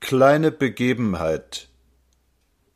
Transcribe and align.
Kleine 0.00 0.50
Begebenheit 0.50 1.68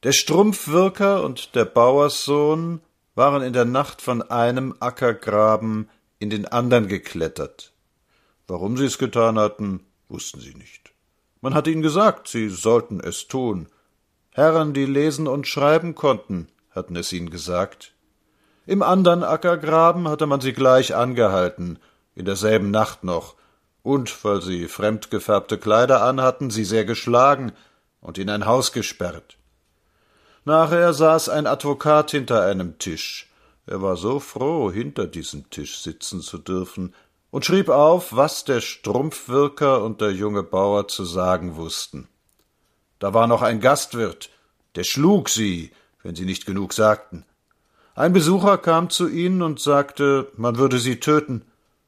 Der 0.03 0.13
Strumpfwirker 0.13 1.25
und 1.25 1.55
der 1.55 1.65
Bauerssohn 1.65 2.83
waren 3.15 3.43
in 3.43 3.55
der 3.55 3.65
Nacht 3.65 4.03
von 4.03 4.21
einem 4.21 4.75
Ackergraben 4.79 5.89
in 6.19 6.29
den 6.29 6.47
andern 6.47 6.87
geklettert. 6.87 7.73
Warum 8.47 8.77
sie 8.77 8.85
es 8.85 8.99
getan 8.99 9.39
hatten, 9.39 9.81
wussten 10.09 10.39
sie 10.39 10.55
nicht. 10.55 10.93
Man 11.41 11.55
hatte 11.55 11.71
ihnen 11.71 11.83
gesagt, 11.83 12.29
sie 12.29 12.51
sollten 12.51 13.01
es 13.01 13.27
tun. 13.27 13.69
Herren, 14.31 14.75
die 14.75 14.87
lesen 14.87 15.27
und 15.27 15.49
schreiben 15.49 15.95
konnten, 15.95 16.49
hatten 16.71 16.95
es 16.95 17.11
ihnen 17.13 17.31
gesagt. 17.31 17.95
Im 18.67 18.83
andern 18.83 19.25
Ackergraben 19.25 20.09
hatte 20.09 20.27
man 20.27 20.43
sie 20.43 20.53
gleich 20.53 20.95
angehalten, 20.95 21.79
in 22.15 22.27
derselben 22.27 22.71
Nacht 22.71 23.03
noch, 23.03 23.35
und, 23.85 24.25
weil 24.25 24.43
sie 24.43 24.67
fremdgefärbte 24.67 25.59
Kleider 25.59 26.03
anhatten, 26.03 26.51
sie 26.51 26.65
sehr 26.65 26.85
geschlagen 26.85 27.53
und 28.01 28.19
in 28.19 28.31
ein 28.31 28.47
Haus 28.47 28.73
gesperrt. 28.73 29.37
Nachher 30.45 30.93
saß 30.93 31.29
ein 31.29 31.47
Advokat 31.47 32.11
hinter 32.11 32.43
einem 32.43 32.79
Tisch. 32.79 33.31
Er 33.67 33.83
war 33.83 33.97
so 33.97 34.21
froh, 34.21 34.73
hinter 34.73 35.07
diesem 35.07 35.49
Tisch 35.51 35.81
sitzen 35.81 36.21
zu 36.23 36.39
dürfen, 36.39 36.95
und 37.31 37.45
schrieb 37.45 37.69
auf, 37.69 38.15
was 38.17 38.45
der 38.45 38.61
Strumpfwirker 38.61 39.83
und 39.83 40.01
der 40.01 40.13
junge 40.13 40.43
Bauer 40.43 40.89
zu 40.89 41.05
sagen 41.05 41.57
wussten. 41.57 42.09
Da 43.01 43.13
war 43.13 43.27
noch 43.27 43.43
ein 43.43 43.61
Gastwirt, 43.61 44.31
der 44.77 44.85
schlug 44.85 45.29
sie, 45.29 45.73
wenn 46.03 46.15
sie 46.15 46.25
nicht 46.25 46.47
genug 46.47 46.73
sagten. 46.73 47.27
Ein 47.95 48.13
Besucher 48.13 48.57
kam 48.57 48.89
zu 48.89 49.09
ihnen 49.09 49.43
und 49.43 49.61
sagte, 49.61 50.29
man 50.37 50.57
würde 50.57 50.79
sie 50.79 51.01
töten, 51.01 51.45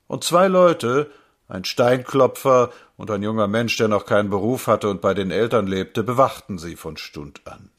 und 0.08 0.24
zwei 0.24 0.48
Leute, 0.48 1.10
ein 1.48 1.64
Steinklopfer 1.64 2.70
und 2.96 3.10
ein 3.10 3.22
junger 3.22 3.46
Mensch, 3.46 3.76
der 3.76 3.88
noch 3.88 4.06
keinen 4.06 4.30
Beruf 4.30 4.66
hatte 4.66 4.88
und 4.88 5.00
bei 5.00 5.14
den 5.14 5.30
Eltern 5.30 5.66
lebte, 5.66 6.02
bewachten 6.02 6.58
sie 6.58 6.76
von 6.76 6.96
Stund 6.96 7.42
an. 7.44 7.70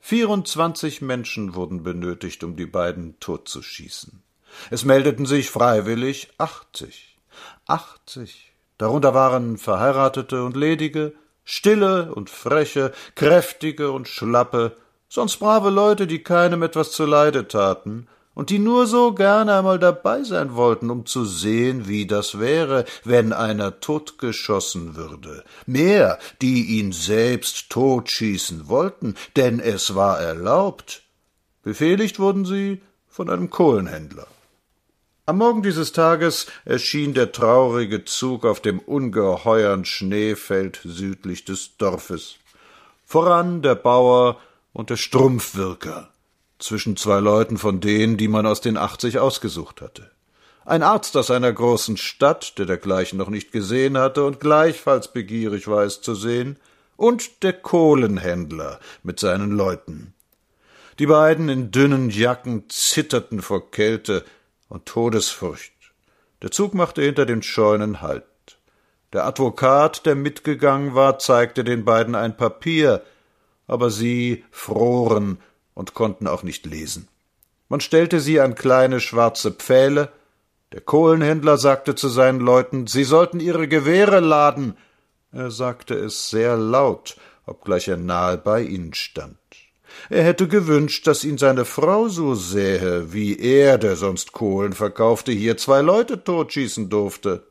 Vierundzwanzig 0.00 1.02
Menschen 1.02 1.54
wurden 1.54 1.82
benötigt, 1.82 2.44
um 2.44 2.56
die 2.56 2.66
beiden 2.66 3.18
totzuschießen. 3.20 4.22
Es 4.70 4.84
meldeten 4.84 5.26
sich 5.26 5.50
freiwillig 5.50 6.30
achtzig. 6.38 7.18
Achtzig. 7.66 8.52
Darunter 8.78 9.14
waren 9.14 9.58
Verheiratete 9.58 10.44
und 10.44 10.56
Ledige, 10.56 11.12
stille 11.44 12.14
und 12.14 12.30
freche, 12.30 12.92
kräftige 13.14 13.90
und 13.90 14.06
schlappe, 14.06 14.76
sonst 15.08 15.38
brave 15.38 15.70
Leute, 15.70 16.06
die 16.06 16.22
keinem 16.22 16.62
etwas 16.62 16.92
zuleide 16.92 17.48
taten, 17.48 18.06
und 18.36 18.50
die 18.50 18.58
nur 18.58 18.86
so 18.86 19.14
gerne 19.14 19.56
einmal 19.56 19.78
dabei 19.78 20.22
sein 20.22 20.54
wollten, 20.54 20.90
um 20.90 21.06
zu 21.06 21.24
sehen, 21.24 21.88
wie 21.88 22.06
das 22.06 22.38
wäre, 22.38 22.84
wenn 23.02 23.32
einer 23.32 23.80
totgeschossen 23.80 24.94
würde. 24.94 25.42
Mehr, 25.64 26.18
die 26.42 26.78
ihn 26.78 26.92
selbst 26.92 27.70
totschießen 27.70 28.68
wollten, 28.68 29.14
denn 29.36 29.58
es 29.58 29.94
war 29.94 30.20
erlaubt. 30.20 31.02
Befehligt 31.62 32.18
wurden 32.18 32.44
sie 32.44 32.82
von 33.08 33.30
einem 33.30 33.48
Kohlenhändler. 33.48 34.26
Am 35.24 35.38
Morgen 35.38 35.62
dieses 35.62 35.92
Tages 35.92 36.46
erschien 36.66 37.14
der 37.14 37.32
traurige 37.32 38.04
Zug 38.04 38.44
auf 38.44 38.60
dem 38.60 38.80
ungeheuern 38.80 39.86
Schneefeld 39.86 40.78
südlich 40.84 41.46
des 41.46 41.78
Dorfes. 41.78 42.36
Voran 43.06 43.62
der 43.62 43.76
Bauer 43.76 44.38
und 44.74 44.90
der 44.90 44.96
Strumpfwirker 44.96 46.10
zwischen 46.58 46.96
zwei 46.96 47.20
Leuten 47.20 47.58
von 47.58 47.80
denen, 47.80 48.16
die 48.16 48.28
man 48.28 48.46
aus 48.46 48.60
den 48.60 48.76
achtzig 48.76 49.18
ausgesucht 49.18 49.80
hatte. 49.80 50.10
Ein 50.64 50.82
Arzt 50.82 51.16
aus 51.16 51.30
einer 51.30 51.52
großen 51.52 51.96
Stadt, 51.96 52.58
der 52.58 52.66
dergleichen 52.66 53.18
noch 53.18 53.28
nicht 53.28 53.52
gesehen 53.52 53.96
hatte 53.96 54.24
und 54.24 54.40
gleichfalls 54.40 55.12
begierig 55.12 55.68
war, 55.68 55.84
es 55.84 56.00
zu 56.00 56.14
sehen, 56.14 56.58
und 56.96 57.42
der 57.42 57.52
Kohlenhändler 57.52 58.80
mit 59.02 59.20
seinen 59.20 59.52
Leuten. 59.52 60.14
Die 60.98 61.06
beiden 61.06 61.48
in 61.48 61.70
dünnen 61.70 62.10
Jacken 62.10 62.64
zitterten 62.68 63.42
vor 63.42 63.70
Kälte 63.70 64.24
und 64.68 64.86
Todesfurcht. 64.86 65.72
Der 66.42 66.50
Zug 66.50 66.74
machte 66.74 67.02
hinter 67.02 67.26
den 67.26 67.42
Scheunen 67.42 68.00
Halt. 68.00 68.24
Der 69.12 69.24
Advokat, 69.24 70.04
der 70.04 70.14
mitgegangen 70.14 70.94
war, 70.94 71.18
zeigte 71.18 71.64
den 71.64 71.84
beiden 71.84 72.14
ein 72.14 72.36
Papier, 72.36 73.02
aber 73.66 73.90
sie 73.90 74.44
froren 74.50 75.38
und 75.76 75.94
konnten 75.94 76.26
auch 76.26 76.42
nicht 76.42 76.66
lesen. 76.66 77.06
Man 77.68 77.80
stellte 77.80 78.18
sie 78.18 78.40
an 78.40 78.56
kleine 78.56 78.98
schwarze 78.98 79.52
Pfähle, 79.52 80.10
der 80.72 80.80
Kohlenhändler 80.80 81.58
sagte 81.58 81.94
zu 81.94 82.08
seinen 82.08 82.40
Leuten, 82.40 82.88
sie 82.88 83.04
sollten 83.04 83.38
ihre 83.38 83.68
Gewehre 83.68 84.18
laden. 84.18 84.76
Er 85.30 85.52
sagte 85.52 85.94
es 85.94 86.30
sehr 86.30 86.56
laut, 86.56 87.16
obgleich 87.44 87.86
er 87.86 87.98
nahe 87.98 88.36
bei 88.36 88.62
ihnen 88.62 88.94
stand. 88.94 89.36
Er 90.08 90.24
hätte 90.24 90.48
gewünscht, 90.48 91.06
dass 91.06 91.24
ihn 91.24 91.38
seine 91.38 91.64
Frau 91.64 92.08
so 92.08 92.34
sähe, 92.34 93.12
wie 93.12 93.38
er, 93.38 93.78
der 93.78 93.96
sonst 93.96 94.32
Kohlen 94.32 94.72
verkaufte, 94.72 95.30
hier 95.30 95.56
zwei 95.56 95.82
Leute 95.82 96.24
totschießen 96.24 96.90
durfte. 96.90 97.46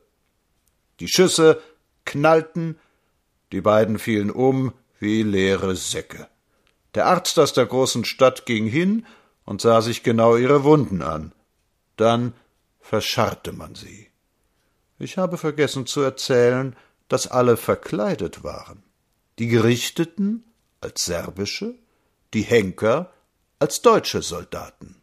Die 1.00 1.08
Schüsse 1.08 1.60
knallten, 2.04 2.78
die 3.52 3.60
beiden 3.60 3.98
fielen 3.98 4.30
um 4.30 4.72
wie 4.98 5.22
leere 5.22 5.74
Säcke. 5.74 6.28
Der 6.96 7.06
Arzt 7.06 7.38
aus 7.38 7.52
der 7.52 7.66
großen 7.66 8.06
Stadt 8.06 8.46
ging 8.46 8.66
hin 8.66 9.06
und 9.44 9.60
sah 9.60 9.82
sich 9.82 10.02
genau 10.02 10.36
ihre 10.36 10.64
Wunden 10.64 11.02
an. 11.02 11.34
Dann 11.96 12.32
verscharrte 12.80 13.52
man 13.52 13.74
sie. 13.74 14.10
Ich 14.98 15.18
habe 15.18 15.36
vergessen 15.36 15.86
zu 15.86 16.00
erzählen, 16.00 16.74
dass 17.08 17.26
alle 17.26 17.58
verkleidet 17.58 18.44
waren. 18.44 18.82
Die 19.38 19.48
Gerichteten 19.48 20.42
als 20.80 21.04
serbische, 21.04 21.74
die 22.32 22.42
Henker 22.42 23.12
als 23.58 23.82
deutsche 23.82 24.22
Soldaten. 24.22 24.95